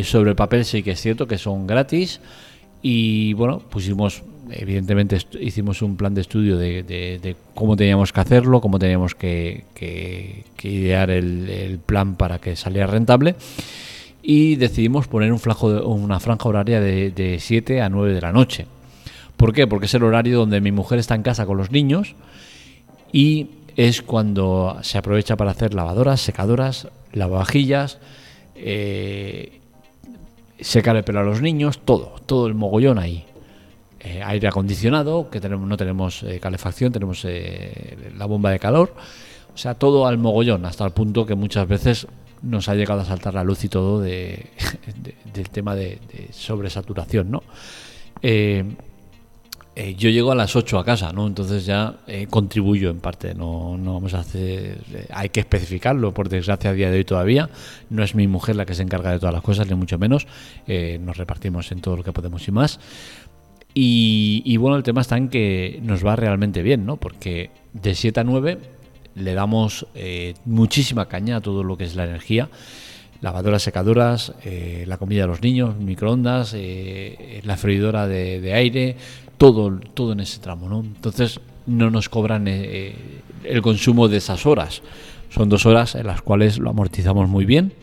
sobre 0.03 0.31
el 0.31 0.35
papel 0.35 0.65
sí 0.65 0.81
que 0.81 0.91
es 0.91 0.99
cierto 0.99 1.27
que 1.27 1.37
son 1.37 1.67
gratis 1.67 2.19
y 2.81 3.33
bueno, 3.33 3.59
pusimos 3.59 4.23
evidentemente 4.49 5.17
hicimos 5.39 5.81
un 5.81 5.95
plan 5.95 6.13
de 6.13 6.21
estudio 6.21 6.57
de, 6.57 7.35
cómo 7.53 7.75
teníamos 7.75 8.11
que 8.11 8.19
hacerlo, 8.19 8.59
cómo 8.59 8.79
teníamos 8.79 9.15
que, 9.15 9.63
idear 10.63 11.09
el, 11.09 11.79
plan 11.85 12.15
para 12.15 12.39
que 12.39 12.55
saliera 12.55 12.87
rentable 12.87 13.35
y 14.21 14.55
decidimos 14.55 15.07
poner 15.07 15.31
un 15.31 15.39
una 15.85 16.19
franja 16.19 16.49
horaria 16.49 16.81
de, 16.81 17.37
7 17.39 17.81
a 17.81 17.89
9 17.89 18.13
de 18.13 18.21
la 18.21 18.31
noche. 18.31 18.65
¿Por 19.37 19.53
qué? 19.53 19.67
Porque 19.67 19.85
es 19.85 19.93
el 19.93 20.03
horario 20.03 20.39
donde 20.39 20.61
mi 20.61 20.71
mujer 20.71 20.99
está 20.99 21.15
en 21.15 21.23
casa 21.23 21.45
con 21.45 21.57
los 21.57 21.71
niños 21.71 22.15
y 23.11 23.47
es 23.75 24.01
cuando 24.01 24.77
se 24.81 24.97
aprovecha 24.97 25.35
para 25.35 25.51
hacer 25.51 25.73
lavadoras, 25.73 26.21
secadoras, 26.21 26.87
lavavajillas, 27.11 27.99
eh, 28.55 29.59
secar 30.59 30.95
el 30.95 31.03
pelo 31.03 31.19
a 31.19 31.23
los 31.23 31.41
niños, 31.41 31.79
todo, 31.79 32.15
todo 32.25 32.47
el 32.47 32.53
mogollón 32.53 32.99
ahí. 32.99 33.25
Eh, 34.05 34.21
aire 34.21 34.49
acondicionado, 34.49 35.29
que 35.29 35.39
no 35.39 35.77
tenemos 35.77 36.23
eh, 36.23 36.37
calefacción, 36.41 36.91
tenemos 36.91 37.23
eh, 37.23 38.11
la 38.17 38.25
bomba 38.25 38.51
de 38.51 38.59
calor, 38.59 38.93
o 39.53 39.57
sea, 39.57 39.75
todo 39.75 40.07
al 40.07 40.17
mogollón, 40.17 40.65
hasta 40.65 40.83
el 40.83 40.91
punto 40.91 41.25
que 41.25 41.35
muchas 41.35 41.65
veces 41.69 42.07
nos 42.41 42.67
ha 42.67 42.75
llegado 42.75 42.99
a 42.99 43.05
saltar 43.05 43.33
la 43.33 43.45
luz 43.45 43.63
y 43.63 43.69
todo 43.69 44.01
de, 44.01 44.47
del 45.33 45.49
tema 45.49 45.73
de, 45.73 45.99
sobresaturación, 46.31 47.31
¿no? 47.31 47.43
Yo 49.75 50.09
llego 50.09 50.31
a 50.31 50.35
las 50.35 50.55
8 50.55 50.77
a 50.77 50.85
casa, 50.85 51.11
¿no? 51.13 51.25
Entonces 51.25 51.65
ya 51.65 51.95
contribuyo 52.29 52.91
en 52.91 52.99
parte, 52.99 53.33
no, 53.33 53.77
no 53.77 53.93
vamos 53.93 54.13
a 54.13 54.19
hacer... 54.19 54.77
hay 55.11 55.29
que 55.29 55.39
especificarlo, 55.39 56.13
por 56.13 56.29
desgracia 56.29 56.69
a 56.69 56.73
día 56.73 56.91
de 56.91 56.97
hoy 56.97 57.05
todavía. 57.05 57.49
No 57.89 58.03
es 58.03 58.13
mi 58.13 58.27
mujer 58.27 58.55
la 58.55 58.65
que 58.65 58.75
se 58.75 58.83
encarga 58.83 59.11
de 59.11 59.19
todas 59.19 59.33
las 59.33 59.41
cosas, 59.41 59.67
ni 59.67 59.75
mucho 59.75 59.97
menos. 59.97 60.27
nos 60.67 61.17
repartimos 61.17 61.71
en 61.71 61.81
todo 61.81 61.97
lo 61.97 62.03
que 62.03 62.13
podemos 62.13 62.47
y 62.47 62.51
más. 62.51 62.79
Y, 63.75 64.57
bueno, 64.57 64.77
el 64.77 64.83
tema 64.83 65.01
está 65.01 65.17
en 65.17 65.29
que 65.29 65.79
nos 65.81 66.05
va 66.05 66.15
realmente 66.15 66.61
bien, 66.61 66.85
¿no? 66.85 66.97
Porque 66.97 67.49
de 67.73 67.95
7 67.95 68.19
a 68.19 68.23
9 68.23 68.59
le 69.15 69.33
damos 69.33 69.87
eh, 69.95 70.35
muchísima 70.45 71.07
caña 71.07 71.37
a 71.37 71.41
todo 71.41 71.63
lo 71.63 71.77
que 71.77 71.85
es 71.85 71.95
la 71.95 72.05
energía. 72.05 72.49
lavadoras, 73.21 73.63
secadoras, 73.63 74.33
eh, 74.43 74.83
la 74.85 74.97
comida 74.97 75.21
de 75.21 75.27
los 75.27 75.41
niños, 75.41 75.77
microondas, 75.77 76.53
eh, 76.55 77.41
la 77.45 77.57
freidora 77.57 78.05
de, 78.05 78.53
aire, 78.53 78.97
todo, 79.37 79.79
todo 79.93 80.13
en 80.13 80.19
ese 80.19 80.39
tramo, 80.39 80.69
¿no? 80.69 80.81
Entonces 80.81 81.39
no 81.65 81.89
nos 81.89 82.09
cobran 82.09 82.47
eh, 82.47 82.95
el 83.43 83.61
consumo 83.61 84.07
de 84.07 84.17
esas 84.17 84.45
horas. 84.45 84.81
Son 85.29 85.49
dos 85.49 85.65
horas 85.65 85.95
en 85.95 86.07
las 86.07 86.21
cuales 86.21 86.59
lo 86.59 86.69
amortizamos 86.69 87.27
muy 87.27 87.45
bien. 87.45 87.73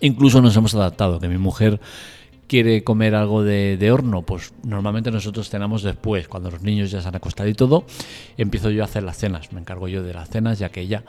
Incluso 0.00 0.42
nos 0.42 0.56
hemos 0.56 0.74
adaptado, 0.74 1.20
que 1.20 1.28
mi 1.28 1.38
mujer 1.38 1.80
quiere 2.52 2.84
comer 2.84 3.14
algo 3.14 3.42
de, 3.42 3.90
horno, 3.90 4.22
pues 4.22 4.52
normalmente 4.62 5.10
nosotros 5.10 5.48
cenamos 5.48 5.82
después, 5.82 6.28
cuando 6.28 6.50
los 6.50 6.62
niños 6.62 6.90
ya 6.90 7.00
se 7.00 7.08
han 7.08 7.14
acostado 7.14 7.48
y 7.48 7.54
todo, 7.54 7.84
empiezo 8.36 8.70
yo 8.70 8.82
a 8.82 8.84
hacer 8.84 9.04
las 9.04 9.16
cenas, 9.16 9.52
me 9.52 9.60
encargo 9.60 9.88
yo 9.88 10.02
de 10.02 10.12
las 10.12 10.28
cenas, 10.28 10.58
ya 10.58 10.68
que 10.68 10.82
ella 10.82 11.02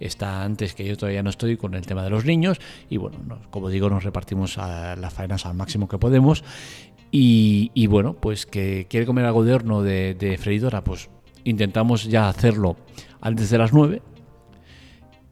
está 0.00 0.42
antes 0.42 0.74
que 0.74 0.84
yo 0.84 0.96
todavía 0.96 1.22
no 1.22 1.30
estoy 1.30 1.56
con 1.56 1.74
el 1.74 1.86
tema 1.86 2.02
de 2.02 2.10
los 2.10 2.24
niños. 2.24 2.58
Y 2.88 2.96
bueno, 2.96 3.18
como 3.50 3.68
digo, 3.68 3.88
nos 3.90 4.02
repartimos 4.02 4.58
a 4.58 4.96
las 4.96 5.12
faenas 5.12 5.46
al 5.46 5.54
máximo 5.54 5.86
que 5.88 5.98
podemos. 5.98 6.42
Y, 7.12 7.86
bueno, 7.88 8.14
pues 8.14 8.46
que 8.46 8.86
quiere 8.88 9.04
comer 9.04 9.24
algo 9.24 9.44
de 9.44 9.52
horno 9.52 9.82
de, 9.82 10.38
freidora, 10.40 10.82
pues 10.84 11.10
intentamos 11.44 12.04
ya 12.04 12.28
hacerlo 12.28 12.76
antes 13.20 13.50
de 13.50 13.58
las 13.58 13.72
9 13.72 14.02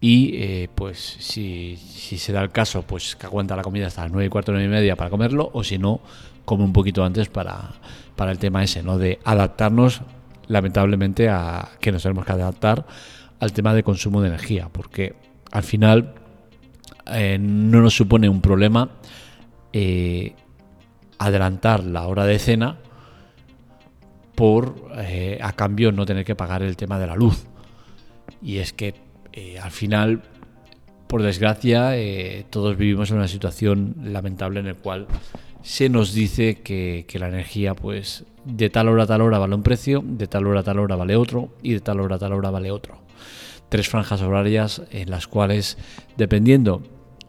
y 0.01 0.31
eh, 0.35 0.69
pues 0.75 0.99
si, 0.99 1.77
si, 1.77 2.19
se 2.19 2.33
da 2.33 2.41
el 2.41 2.51
caso, 2.51 2.83
pues 2.83 3.17
que 3.17 3.27
aguanta 3.27 3.57
la 3.57 3.63
comida 3.63 3.89
hasta 3.89 4.03
las 4.03 4.13
9 4.13 4.27
y 4.27 4.29
cuarto, 4.29 4.53
9 4.53 4.67
y 4.67 4.69
media 4.69 4.97
para 4.97 5.11
comerlo, 5.11 5.51
o 5.53 5.63
si 5.65 5.79
no, 5.79 6.01
come 6.45 6.65
un 6.65 6.73
poquito 6.73 7.05
antes 7.05 7.29
para, 7.29 7.75
para 8.17 8.33
el 8.33 8.39
tema 8.39 8.63
ese, 8.63 8.83
¿no? 8.83 8.99
De 8.99 9.19
adaptarnos, 9.25 10.03
lamentablemente, 10.47 11.29
a 11.29 11.69
que 11.81 11.93
nos 11.93 12.03
tenemos 12.03 12.25
que 12.25 12.33
adaptar 12.33 12.87
al 13.40 13.52
tema 13.52 13.75
de 13.75 13.83
consumo 13.83 14.21
de 14.21 14.28
energía, 14.28 14.68
porque 14.73 15.14
al 15.50 15.62
final 15.62 16.14
eh, 17.07 17.38
no 17.40 17.80
nos 17.80 17.95
supone 17.95 18.28
un 18.28 18.40
problema 18.40 18.90
eh, 19.73 20.35
adelantar 21.18 21.85
la 21.85 22.07
hora 22.07 22.26
de 22.26 22.38
cena 22.38 22.78
por 24.35 24.90
eh, 24.97 25.38
a 25.42 25.52
cambio 25.52 25.90
no 25.90 26.07
tener 26.07 26.25
que 26.25 26.35
pagar 26.35 26.62
el 26.62 26.76
tema 26.76 26.99
de 26.99 27.07
la 27.07 27.16
luz. 27.16 27.47
Y 28.42 28.59
es 28.59 28.73
que 28.73 28.95
al 29.62 29.71
final, 29.71 30.23
por 31.07 31.23
desgracia, 31.23 31.92
todos 32.50 32.76
vivimos 32.76 33.11
en 33.11 33.18
una 33.18 33.28
situación 33.28 33.95
lamentable 34.02 34.59
en 34.59 34.66
la 34.66 34.75
cual 34.75 35.07
se 35.62 35.88
nos 35.88 36.12
dice 36.12 36.57
que, 36.57 37.05
la 37.19 37.29
energía, 37.29 37.75
pues, 37.75 38.25
de 38.45 38.71
tal 38.71 38.88
hora 38.88 39.05
a 39.05 39.07
tal 39.07 39.23
hora 39.23 39.38
vale 39.38 39.55
un 39.55 39.62
precio, 39.62 40.03
de 40.05 40.27
tal 40.27 40.47
hora 40.47 40.61
a 40.61 40.62
tal 40.62 40.79
hora 40.79 40.97
vale 40.97 41.17
otro, 41.17 41.50
y 41.62 41.75
de 41.75 41.81
tal 41.81 42.00
hora 42.00 42.17
a 42.17 42.19
tal 42.19 42.33
hora 42.33 42.50
vale 42.50 42.71
otro 42.71 43.09
tres 43.69 43.88
franjas 43.88 44.23
horarias 44.23 44.83
en 44.91 45.11
las 45.11 45.27
cuales, 45.27 45.77
dependiendo 46.17 46.83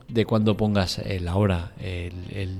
de 0.08 0.26
cuándo 0.26 0.58
pongas 0.58 1.02
la 1.22 1.36
hora 1.36 1.74
el, 1.80 2.58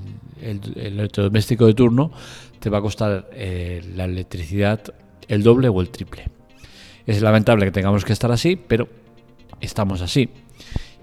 electrodoméstico 0.76 1.66
de 1.66 1.74
turno, 1.74 2.12
te 2.60 2.70
va 2.70 2.78
a 2.78 2.82
costar 2.82 3.28
eh, 3.32 3.82
la 3.94 4.04
electricidad 4.04 4.82
el 5.28 5.42
doble 5.42 5.68
o 5.68 5.80
el 5.80 5.90
triple. 5.90 6.26
Es 7.06 7.22
lamentable 7.22 7.64
que 7.66 7.72
tengamos 7.72 8.04
que 8.04 8.12
estar 8.12 8.30
así, 8.30 8.56
pero 8.56 8.88
estamos 9.60 10.00
así. 10.00 10.28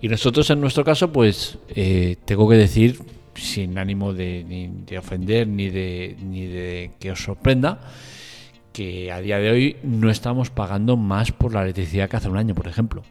Y 0.01 0.09
nosotros 0.09 0.49
en 0.49 0.61
nuestro 0.61 0.83
caso, 0.83 1.11
pues 1.11 1.57
eh, 1.69 2.17
tengo 2.25 2.47
que 2.47 2.55
decir, 2.55 2.99
sin 3.37 3.77
ánimo 3.77 4.13
de, 4.13 4.69
de 4.85 4.97
ofender 4.97 5.47
ni 5.47 5.69
de, 5.69 6.17
ni 6.21 6.45
de 6.45 6.91
que 6.99 7.11
os 7.11 7.23
sorprenda, 7.23 7.79
que 8.73 9.11
a 9.11 9.21
día 9.21 9.39
de 9.39 9.49
hoy 9.49 9.77
no 9.83 10.09
estamos 10.09 10.49
pagando 10.49 10.97
más 10.97 11.31
por 11.31 11.53
la 11.53 11.63
electricidad 11.63 12.09
que 12.09 12.17
hace 12.17 12.29
un 12.29 12.37
año, 12.37 12.53
por 12.53 12.67
ejemplo. 12.67 13.03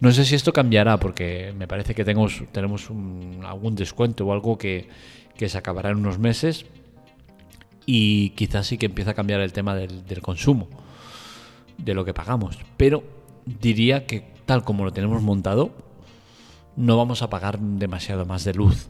No 0.00 0.12
sé 0.12 0.24
si 0.24 0.34
esto 0.34 0.52
cambiará 0.52 0.98
porque 0.98 1.54
me 1.56 1.66
parece 1.66 1.94
que 1.94 2.04
tenemos, 2.04 2.42
tenemos 2.52 2.90
algún 3.44 3.74
descuento 3.74 4.26
o 4.26 4.32
algo 4.32 4.58
que, 4.58 4.88
se 5.36 5.58
acabará 5.58 5.90
en 5.90 5.98
unos 5.98 6.18
meses 6.18 6.66
y 7.86 8.30
quizás 8.30 8.66
sí 8.66 8.78
que 8.78 8.86
empieza 8.86 9.12
a 9.12 9.14
cambiar 9.14 9.40
el 9.40 9.52
tema 9.52 9.74
del 9.74 10.20
consumo, 10.20 10.68
de 11.78 11.94
lo 11.94 12.04
que 12.04 12.12
pagamos. 12.12 12.58
Pero 12.76 13.04
diría 13.44 14.06
que 14.06 14.24
tal 14.46 14.64
como 14.64 14.84
lo 14.84 14.92
tenemos 14.92 15.22
montado, 15.22 15.70
no 16.74 16.96
vamos 16.96 17.22
a 17.22 17.30
pagar 17.30 17.58
demasiado 17.58 18.26
más 18.26 18.44
de 18.44 18.54
luz 18.54 18.88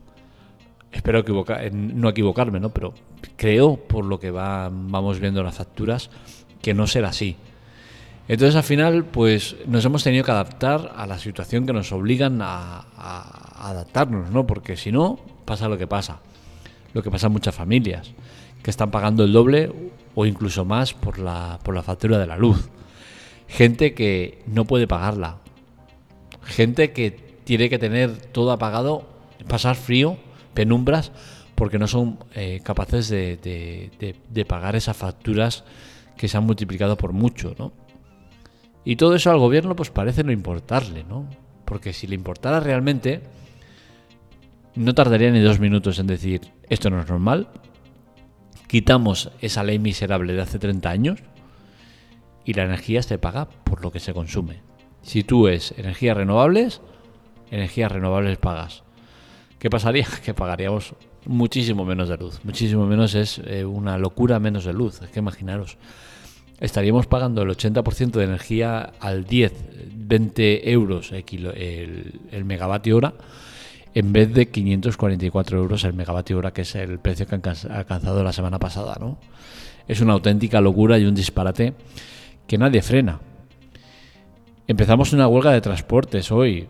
espero 0.92 1.24
eh, 1.58 1.70
no 1.72 2.08
equivocarme, 2.08 2.60
¿no? 2.60 2.70
Pero 2.70 2.94
creo, 3.36 3.76
por 3.76 4.04
lo 4.04 4.18
que 4.18 4.30
va, 4.30 4.70
vamos 4.72 5.20
viendo 5.20 5.42
las 5.42 5.56
facturas, 5.56 6.10
que 6.62 6.74
no 6.74 6.86
será 6.86 7.08
así. 7.08 7.36
Entonces 8.28 8.56
al 8.56 8.64
final, 8.64 9.04
pues 9.04 9.56
nos 9.66 9.84
hemos 9.84 10.02
tenido 10.02 10.24
que 10.24 10.32
adaptar 10.32 10.92
a 10.96 11.06
la 11.06 11.18
situación 11.18 11.64
que 11.64 11.72
nos 11.72 11.92
obligan 11.92 12.40
a, 12.42 12.86
adaptarnos, 13.58 14.30
¿no? 14.30 14.46
Porque 14.46 14.76
si 14.76 14.90
no, 14.90 15.18
pasa 15.44 15.68
lo 15.68 15.78
que 15.78 15.86
pasa. 15.86 16.20
Lo 16.92 17.02
que 17.02 17.10
pasa 17.10 17.26
en 17.26 17.34
muchas 17.34 17.54
familias, 17.54 18.12
que 18.62 18.70
están 18.70 18.90
pagando 18.90 19.22
el 19.22 19.32
doble 19.32 19.70
o 20.14 20.26
incluso 20.26 20.64
más 20.64 20.94
por 20.94 21.18
la, 21.18 21.58
por 21.62 21.74
la 21.74 21.82
factura 21.82 22.18
de 22.18 22.26
la 22.26 22.36
luz. 22.36 22.68
Gente 23.48 23.94
que 23.94 24.42
no 24.46 24.64
puede 24.64 24.88
pagarla. 24.88 25.36
Gente 26.42 26.92
que 26.92 27.10
tiene 27.44 27.68
que 27.68 27.78
tener 27.78 28.16
todo 28.16 28.50
apagado, 28.50 29.04
pasar 29.46 29.76
frío 29.76 30.16
penumbras 30.56 31.12
porque 31.54 31.78
no 31.78 31.86
son 31.86 32.18
eh, 32.34 32.60
capaces 32.64 33.08
de, 33.08 34.44
pagar 34.48 34.74
esas 34.74 34.96
facturas 34.96 35.64
que 36.16 36.26
se 36.26 36.36
han 36.36 36.44
multiplicado 36.44 36.96
por 36.96 37.12
mucho, 37.12 37.54
¿no? 37.58 37.72
Y 38.84 38.96
todo 38.96 39.14
eso 39.14 39.30
al 39.30 39.38
gobierno 39.38 39.76
pues 39.76 39.90
parece 39.90 40.24
no 40.24 40.32
importarle, 40.32 41.04
¿no? 41.04 41.28
Porque 41.64 41.92
si 41.92 42.06
le 42.06 42.14
importara 42.14 42.60
realmente, 42.60 43.20
no 44.74 44.94
tardaría 44.94 45.30
ni 45.30 45.40
dos 45.40 45.58
minutos 45.60 45.98
en 45.98 46.06
decir, 46.06 46.40
esto 46.68 46.90
no 46.90 47.00
es 47.00 47.08
normal, 47.08 47.48
quitamos 48.68 49.30
esa 49.40 49.64
ley 49.64 49.78
miserable 49.78 50.34
de 50.34 50.42
hace 50.42 50.58
30 50.58 50.88
años 50.88 51.22
y 52.44 52.52
la 52.52 52.64
energía 52.64 53.02
se 53.02 53.18
paga 53.18 53.48
por 53.48 53.82
lo 53.82 53.90
que 53.90 54.00
se 54.00 54.14
consume. 54.14 54.60
Si 55.02 55.24
tú 55.24 55.48
es 55.48 55.72
energías 55.78 56.16
renovables, 56.16 56.80
energías 57.50 57.90
renovables 57.90 58.38
pagas. 58.38 58.85
¿Qué 59.58 59.70
pasaría? 59.70 60.06
Que 60.24 60.34
pagaríamos 60.34 60.94
muchísimo 61.24 61.84
menos 61.84 62.08
de 62.08 62.16
luz. 62.16 62.40
Muchísimo 62.44 62.86
menos 62.86 63.14
es 63.14 63.40
eh, 63.44 63.64
una 63.64 63.98
locura 63.98 64.38
menos 64.38 64.64
de 64.64 64.72
luz. 64.72 65.02
Es 65.02 65.10
que 65.10 65.18
imaginaros. 65.18 65.78
Estaríamos 66.60 67.06
pagando 67.06 67.42
el 67.42 67.50
80% 67.50 68.12
de 68.12 68.24
energía 68.24 68.92
al 69.00 69.26
10, 69.26 69.52
20 69.94 70.70
euros 70.70 71.12
el, 71.12 72.44
megavatio 72.44 72.96
hora 72.96 73.12
en 73.94 74.12
vez 74.12 74.32
de 74.32 74.48
544 74.48 75.58
euros 75.58 75.84
el 75.84 75.92
megavatio 75.92 76.38
hora, 76.38 76.52
que 76.52 76.62
es 76.62 76.74
el 76.74 76.98
precio 76.98 77.26
que 77.26 77.34
han 77.34 77.42
alcanzado 77.70 78.24
la 78.24 78.32
semana 78.32 78.58
pasada. 78.58 78.96
¿no? 78.98 79.18
Es 79.86 80.00
una 80.00 80.14
auténtica 80.14 80.62
locura 80.62 80.98
y 80.98 81.04
un 81.04 81.14
disparate 81.14 81.74
que 82.46 82.56
nadie 82.56 82.80
frena. 82.80 83.20
Empezamos 84.66 85.12
una 85.12 85.28
huelga 85.28 85.52
de 85.52 85.60
transportes 85.60 86.32
hoy. 86.32 86.66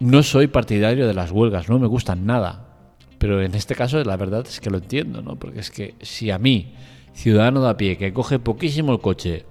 No 0.00 0.22
soy 0.22 0.46
partidario 0.46 1.06
de 1.06 1.12
las 1.12 1.30
huelgas, 1.30 1.68
no 1.68 1.78
me 1.78 1.86
gustan 1.86 2.24
nada. 2.24 2.66
Pero 3.18 3.42
en 3.42 3.54
este 3.54 3.74
caso 3.74 4.02
la 4.02 4.16
verdad 4.16 4.46
es 4.48 4.58
que 4.58 4.70
lo 4.70 4.78
entiendo, 4.78 5.20
¿no? 5.20 5.36
Porque 5.36 5.60
es 5.60 5.70
que 5.70 5.94
si 6.00 6.30
a 6.30 6.38
mí, 6.38 6.72
ciudadano 7.12 7.62
de 7.62 7.68
a 7.68 7.76
pie, 7.76 7.98
que 7.98 8.14
coge 8.14 8.38
poquísimo 8.38 8.92
el 8.92 9.00
coche, 9.00 9.44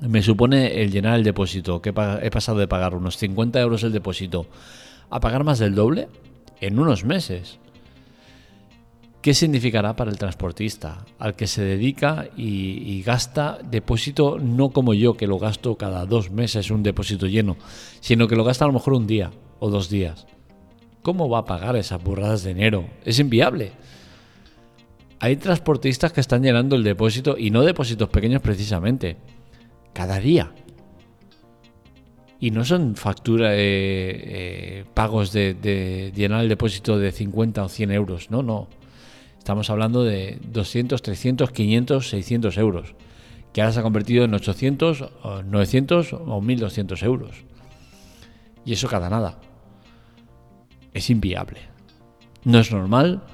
me 0.00 0.22
supone 0.22 0.80
el 0.80 0.92
llenar 0.92 1.16
el 1.16 1.24
depósito, 1.24 1.82
que 1.82 1.90
he 1.90 2.30
pasado 2.30 2.58
de 2.58 2.68
pagar 2.68 2.94
unos 2.94 3.16
50 3.16 3.60
euros 3.60 3.82
el 3.82 3.90
depósito, 3.90 4.46
a 5.10 5.18
pagar 5.18 5.42
más 5.42 5.58
del 5.58 5.74
doble 5.74 6.08
en 6.60 6.78
unos 6.78 7.04
meses. 7.04 7.58
¿Qué 9.22 9.34
significará 9.34 9.94
para 9.94 10.10
el 10.10 10.18
transportista? 10.18 11.06
Al 11.20 11.36
que 11.36 11.46
se 11.46 11.62
dedica 11.62 12.26
y, 12.36 13.00
gasta 13.02 13.60
depósito, 13.62 14.38
no 14.40 14.70
como 14.70 14.94
yo, 14.94 15.16
que 15.16 15.28
lo 15.28 15.38
gasto 15.38 15.76
cada 15.76 16.04
dos 16.06 16.32
meses 16.32 16.72
un 16.72 16.82
depósito 16.82 17.28
lleno, 17.28 17.56
sino 18.00 18.26
que 18.26 18.34
lo 18.34 18.42
gasta 18.42 18.64
a 18.64 18.68
lo 18.68 18.74
mejor 18.74 18.94
un 18.94 19.06
día 19.06 19.30
o 19.60 19.70
dos 19.70 19.88
días. 19.88 20.26
¿Cómo 21.02 21.28
va 21.28 21.38
a 21.38 21.44
pagar 21.44 21.76
esas 21.76 22.02
burradas 22.02 22.42
de 22.42 22.50
enero? 22.50 22.84
Es 23.04 23.20
inviable. 23.20 23.70
Hay 25.20 25.36
transportistas 25.36 26.12
que 26.12 26.20
están 26.20 26.42
llenando 26.42 26.74
el 26.74 26.82
depósito, 26.82 27.36
y 27.38 27.52
no 27.52 27.62
depósitos 27.62 28.08
pequeños 28.08 28.42
precisamente, 28.42 29.18
cada 29.92 30.18
día. 30.18 30.52
Y 32.40 32.50
no 32.50 32.64
son 32.64 32.96
factura, 32.96 33.50
eh, 33.52 34.84
pagos 34.94 35.32
de, 35.32 35.54
de 35.54 36.12
llenar 36.12 36.42
el 36.42 36.48
depósito 36.48 36.98
de 36.98 37.12
50 37.12 37.62
o 37.62 37.68
100 37.68 37.92
euros, 37.92 38.28
no, 38.28 38.42
no 38.42 38.81
Estamos 39.42 39.70
hablando 39.70 40.04
de 40.04 40.38
200, 40.52 41.02
300, 41.02 41.50
500, 41.50 42.08
600 42.10 42.56
euros, 42.58 42.94
que 43.52 43.60
ahora 43.60 43.72
se 43.72 43.80
ha 43.80 43.82
convertido 43.82 44.24
en 44.24 44.32
800, 44.34 45.04
900 45.44 46.12
o 46.12 46.40
1200 46.40 47.02
euros. 47.02 47.30
Y 48.64 48.72
eso 48.74 48.86
cada 48.86 49.10
nada. 49.10 49.40
Es 50.94 51.10
inviable. 51.10 51.58
No 52.44 52.60
es 52.60 52.70
normal 52.70 53.24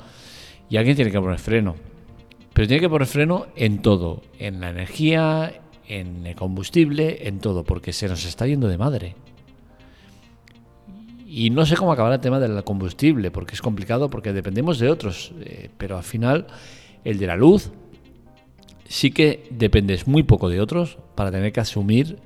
y 0.70 0.78
alguien 0.78 0.96
tiene 0.96 1.10
que 1.10 1.20
poner 1.20 1.38
freno. 1.38 1.74
Pero 2.54 2.66
tiene 2.66 2.80
que 2.80 2.88
poner 2.88 3.06
freno 3.06 3.48
en 3.54 3.82
todo, 3.82 4.22
en 4.38 4.62
la 4.62 4.70
energía, 4.70 5.60
en 5.86 6.26
el 6.26 6.34
combustible, 6.34 7.28
en 7.28 7.38
todo, 7.38 7.64
porque 7.64 7.92
se 7.92 8.08
nos 8.08 8.24
está 8.24 8.46
yendo 8.46 8.68
de 8.68 8.78
madre. 8.78 9.14
Y, 11.30 11.50
no 11.50 11.66
sé 11.66 11.76
cómo 11.76 11.92
acabará 11.92 12.14
el 12.14 12.20
tema 12.22 12.40
del 12.40 12.64
combustible, 12.64 13.30
porque 13.30 13.54
es 13.54 13.60
complicado, 13.60 14.08
porque 14.08 14.32
dependemos 14.32 14.78
de 14.78 14.88
otros, 14.88 15.32
eh, 15.40 15.68
pero 15.76 15.98
al 15.98 16.02
final 16.02 16.46
el 17.04 17.18
de 17.18 17.26
la 17.26 17.36
luz 17.36 17.70
sí 18.86 19.10
que 19.10 19.46
dependes 19.50 20.06
muy 20.06 20.22
poco 20.22 20.48
de 20.48 20.58
otros 20.60 20.96
para 21.14 21.30
tener 21.30 21.52
que 21.52 21.60
asumir 21.60 22.18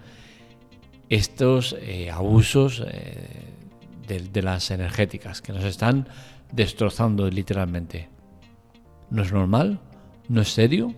estos 1.09 1.76
eh, 1.80 2.11
abusos 2.11 2.82
eh, 2.87 3.26
de, 4.06 4.42
las 4.42 4.71
energéticas 4.71 5.42
que 5.42 5.52
nos 5.52 5.64
están 5.64 6.06
destrozando 6.52 7.28
literalmente. 7.28 8.09
¿No 9.11 9.23
es 9.23 9.32
normal? 9.32 9.80
¿No 10.28 10.42
es 10.42 10.52
serio? 10.52 10.94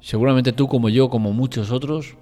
Seguramente 0.00 0.52
tú 0.52 0.68
como 0.68 0.88
yo, 0.88 1.10
como 1.10 1.32
muchos 1.32 1.70
otros, 1.70 2.16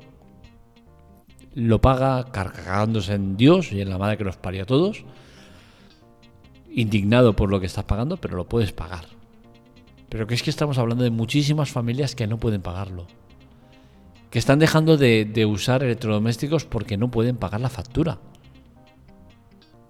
lo 1.59 1.81
paga 1.81 2.31
cargándose 2.31 3.15
en 3.15 3.37
Dios 3.37 3.73
y 3.73 3.81
en 3.81 3.91
la 3.91 3.99
madre 3.99 4.17
que 4.17 4.23
nos 4.23 4.37
parió 4.37 4.63
a 4.63 4.67
todos, 4.67 5.05
indignado 6.71 7.35
por 7.35 7.51
lo 7.51 7.59
que 7.59 7.67
estás 7.67 7.83
pagando, 7.83 8.17
pero 8.17 8.37
lo 8.37 8.49
puedes 8.49 8.71
pagar. 8.71 9.07
Pero 10.09 10.29
que 10.29 10.35
es 10.35 10.45
que 10.45 10.51
estamos 10.51 10.79
hablando 10.79 11.03
de 11.03 11.11
muchísimas 11.11 11.73
familias 11.73 12.15
que 12.15 12.29
no 12.29 12.39
pueden 12.39 12.63
pagarlo. 12.63 13.09
Que 14.31 14.39
están 14.39 14.61
dejando 14.61 14.97
de, 14.97 15.47
usar 15.51 15.83
electrodomésticos 15.83 16.65
porque 16.65 16.97
no 16.97 17.11
pueden 17.11 17.37
pagar 17.37 17.61
la 17.61 17.71
factura. 17.71 18.19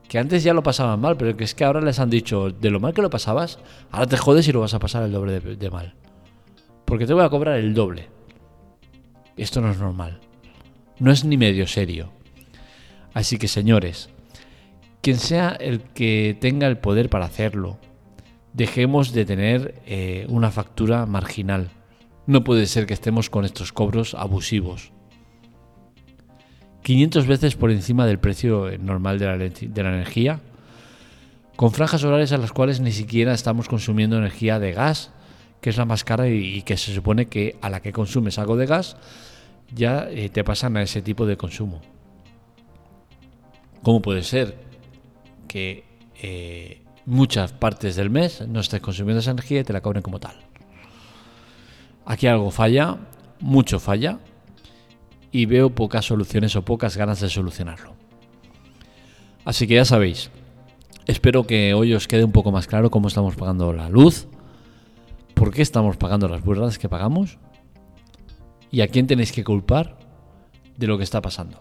Que 0.08 0.18
antes 0.18 0.42
ya 0.42 0.54
lo 0.54 0.62
pasaban 0.62 1.00
mal, 1.00 1.18
pero 1.18 1.36
que 1.36 1.44
es 1.44 1.54
que 1.54 1.66
ahora 1.66 1.82
les 1.82 1.98
han 1.98 2.08
dicho, 2.08 2.48
de 2.50 2.70
lo 2.70 2.80
mal 2.80 2.94
que 2.94 3.02
lo 3.02 3.10
pasabas, 3.10 3.58
ahora 3.90 4.06
te 4.06 4.16
jodes 4.16 4.48
y 4.48 4.52
lo 4.52 4.60
vas 4.60 4.72
a 4.72 4.78
pasar 4.78 5.02
el 5.02 5.12
doble 5.12 5.38
de 5.40 5.70
mal. 5.70 5.96
Porque 6.86 7.06
te 7.06 7.12
voy 7.12 7.24
a 7.24 7.28
cobrar 7.28 7.58
el 7.58 7.74
doble. 7.74 8.08
Esto 9.36 9.60
no 9.60 9.70
es 9.70 9.78
normal. 9.78 10.18
No 11.00 11.12
es 11.12 11.24
ni 11.24 11.36
medio 11.36 11.66
serio. 11.66 12.12
Así 13.14 13.38
que 13.38 13.48
señores, 13.48 14.10
quien 15.00 15.18
sea 15.18 15.50
el 15.50 15.80
que 15.80 16.36
tenga 16.40 16.66
el 16.66 16.78
poder 16.78 17.08
para 17.08 17.26
hacerlo, 17.26 17.78
dejemos 18.52 19.12
de 19.12 19.24
tener 19.24 19.80
eh, 19.86 20.26
una 20.28 20.50
factura 20.50 21.06
marginal. 21.06 21.70
No 22.26 22.44
puede 22.44 22.66
ser 22.66 22.86
que 22.86 22.94
estemos 22.94 23.30
con 23.30 23.44
estos 23.44 23.72
cobros 23.72 24.14
abusivos. 24.14 24.92
500 26.82 27.26
veces 27.26 27.54
por 27.54 27.70
encima 27.70 28.06
del 28.06 28.18
precio 28.18 28.70
normal 28.78 29.18
de 29.18 29.26
la, 29.26 29.88
energía, 29.90 30.40
con 31.56 31.72
franjas 31.72 32.02
horarias 32.04 32.32
a 32.32 32.38
las 32.38 32.52
cuales 32.52 32.80
ni 32.80 32.92
siquiera 32.92 33.34
estamos 33.34 33.68
consumiendo 33.68 34.16
energía 34.16 34.58
de 34.58 34.72
gas, 34.72 35.10
que 35.60 35.70
es 35.70 35.76
la 35.76 35.84
más 35.84 36.04
cara 36.04 36.28
y, 36.28 36.62
que 36.62 36.76
se 36.76 36.94
supone 36.94 37.26
que 37.26 37.56
a 37.60 37.68
la 37.68 37.80
que 37.80 37.92
consumes 37.92 38.38
algo 38.38 38.56
de 38.56 38.66
gas 38.66 38.96
ya 39.74 40.08
eh, 40.10 40.28
te 40.28 40.44
pasan 40.44 40.76
a 40.76 40.82
ese 40.82 41.02
tipo 41.02 41.26
de 41.26 41.36
consumo. 41.36 41.80
¿Cómo 43.82 44.02
puede 44.02 44.22
ser 44.22 44.56
que 45.46 45.84
eh, 46.20 46.82
muchas 47.08 47.52
partes 47.52 47.96
del 47.96 48.10
mes 48.10 48.46
no 48.46 48.60
estés 48.60 48.82
consumiendo 48.82 49.20
esa 49.20 49.30
energía 49.30 49.60
y 49.60 49.64
te 49.64 49.72
la 49.72 49.80
cobren 49.80 50.02
como 50.02 50.20
tal. 50.20 50.36
Aquí 52.04 52.26
algo 52.26 52.50
falla, 52.50 52.98
mucho 53.40 53.80
falla, 53.80 54.18
y 55.32 55.46
veo 55.46 55.70
pocas 55.70 56.04
soluciones 56.04 56.54
o 56.54 56.62
pocas 56.62 56.96
ganas 56.96 57.20
de 57.20 57.30
solucionarlo. 57.30 57.94
Así 59.44 59.66
que 59.66 59.74
ya 59.74 59.86
sabéis, 59.86 60.30
espero 61.06 61.46
que 61.46 61.72
hoy 61.72 61.94
os 61.94 62.06
quede 62.08 62.24
un 62.24 62.32
poco 62.32 62.52
más 62.52 62.66
claro 62.66 62.90
cómo 62.90 63.08
estamos 63.08 63.36
pagando 63.36 63.72
la 63.72 63.88
luz, 63.88 64.26
por 65.32 65.52
qué 65.52 65.62
estamos 65.62 65.96
pagando 65.96 66.28
las 66.28 66.42
burradas 66.42 66.78
que 66.78 66.90
pagamos 66.90 67.38
y 68.70 68.80
a 68.80 68.88
quién 68.88 69.06
tenéis 69.06 69.32
que 69.32 69.44
culpar 69.44 69.98
de 70.76 70.86
lo 70.86 70.98
que 70.98 71.04
está 71.04 71.20
pasando. 71.20 71.60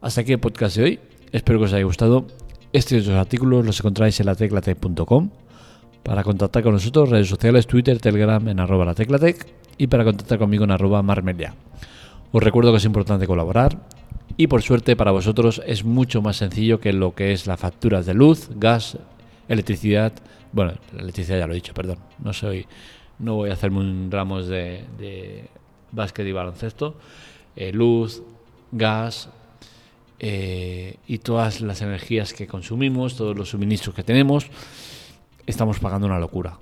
Hasta 0.00 0.22
aquí 0.22 0.32
el 0.32 0.40
podcast 0.40 0.76
de 0.76 0.82
hoy. 0.82 1.00
Espero 1.32 1.58
que 1.58 1.66
os 1.66 1.72
haya 1.72 1.84
gustado 1.84 2.26
y 2.72 2.78
otros 2.78 3.08
artículos 3.08 3.64
los 3.64 3.80
encontráis 3.80 4.18
en 4.20 4.26
lateclatec.com. 4.26 5.30
Para 6.02 6.24
contactar 6.24 6.62
con 6.62 6.72
nosotros, 6.72 7.10
redes 7.10 7.28
sociales, 7.28 7.66
Twitter, 7.66 8.00
Telegram 8.00 8.46
en 8.48 8.58
arroba 8.58 8.84
lateclatec 8.86 9.46
y 9.78 9.86
para 9.86 10.04
contactar 10.04 10.38
conmigo 10.38 10.64
en 10.64 10.72
arroba 10.72 11.02
marmelia. 11.02 11.54
Os 12.32 12.42
recuerdo 12.42 12.72
que 12.72 12.78
es 12.78 12.84
importante 12.84 13.26
colaborar 13.26 13.78
y 14.36 14.46
por 14.46 14.62
suerte 14.62 14.96
para 14.96 15.12
vosotros 15.12 15.62
es 15.66 15.84
mucho 15.84 16.22
más 16.22 16.36
sencillo 16.36 16.80
que 16.80 16.92
lo 16.92 17.14
que 17.14 17.32
es 17.32 17.46
las 17.46 17.60
facturas 17.60 18.06
de 18.06 18.14
luz, 18.14 18.50
gas, 18.56 18.98
electricidad. 19.48 20.12
Bueno, 20.52 20.72
la 20.94 21.02
electricidad 21.02 21.38
ya 21.38 21.46
lo 21.46 21.52
he 21.52 21.56
dicho, 21.56 21.74
perdón. 21.74 21.98
No 22.18 22.32
soy, 22.32 22.66
no 23.18 23.36
voy 23.36 23.50
a 23.50 23.52
hacerme 23.52 23.78
un 23.78 24.08
ramos 24.10 24.48
de 24.48 24.84
básquet 25.92 26.26
y 26.26 26.32
baloncesto. 26.32 26.96
Eh, 27.54 27.72
luz, 27.72 28.22
gas, 28.72 29.28
eh, 30.24 30.98
y 31.08 31.18
todas 31.18 31.60
las 31.60 31.82
energías 31.82 32.32
que 32.32 32.46
consumimos, 32.46 33.16
todos 33.16 33.36
los 33.36 33.50
suministros 33.50 33.94
que 33.94 34.04
tenemos, 34.04 34.46
estamos 35.46 35.80
pagando 35.80 36.06
una 36.06 36.20
locura. 36.20 36.58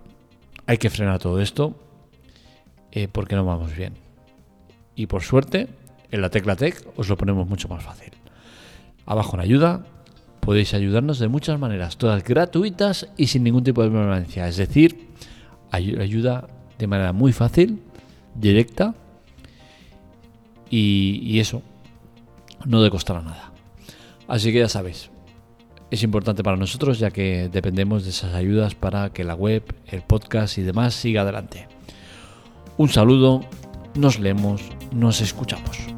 Hay 0.67 0.79
que 0.79 0.89
frenar 0.89 1.19
todo 1.19 1.41
esto 1.41 1.75
eh, 2.91 3.07
porque 3.07 3.37
no 3.37 3.45
vamos 3.45 3.77
bien. 3.77 3.95
Y 4.97 5.07
por 5.07 5.23
suerte, 5.23 5.69
en 6.11 6.23
la 6.23 6.31
Tecla 6.31 6.57
Tech 6.57 6.83
os 6.97 7.09
lo 7.11 7.19
ponemos 7.19 7.47
mucho 7.47 7.69
más 7.69 7.83
fácil. 7.83 8.13
Abajo 9.05 9.37
en 9.37 9.43
ayuda 9.43 9.85
podéis 10.41 10.73
ayudarnos 10.73 11.19
de 11.19 11.29
muchas 11.29 11.59
maneras, 11.59 11.99
todas 11.99 12.25
gratuitas 12.25 13.09
y 13.19 13.27
sin 13.27 13.45
ningún 13.45 13.63
tipo 13.63 13.83
de 13.83 13.91
permanencia. 13.91 14.49
Es 14.49 14.57
decir, 14.57 15.09
ayuda 15.71 16.49
de 16.79 16.87
manera 16.87 17.13
muy 17.13 17.33
fácil, 17.33 17.83
directa 18.35 18.95
y, 20.71 21.39
eso 21.41 21.63
no 22.65 22.83
de 22.83 22.91
costar 22.91 23.23
nada. 23.23 23.53
Así 24.29 24.53
que 24.53 24.61
ya 24.61 24.69
sabéis, 24.69 25.11
es 25.91 26.03
importante 26.03 26.43
para 26.43 26.57
nosotros 26.57 26.99
ya 26.99 27.11
que 27.11 27.49
dependemos 27.53 28.05
de 28.05 28.11
esas 28.11 28.35
ayudas 28.35 28.75
para 28.75 29.11
que 29.11 29.25
la 29.25 29.35
web, 29.35 29.63
el 29.89 30.03
podcast 30.03 30.59
y 30.59 30.63
demás 30.63 30.95
siga 30.95 31.23
adelante. 31.23 31.67
Un 32.77 32.89
saludo, 32.89 33.41
nos 33.95 34.19
leemos, 34.19 34.63
nos 34.93 35.21
escuchamos. 35.21 35.90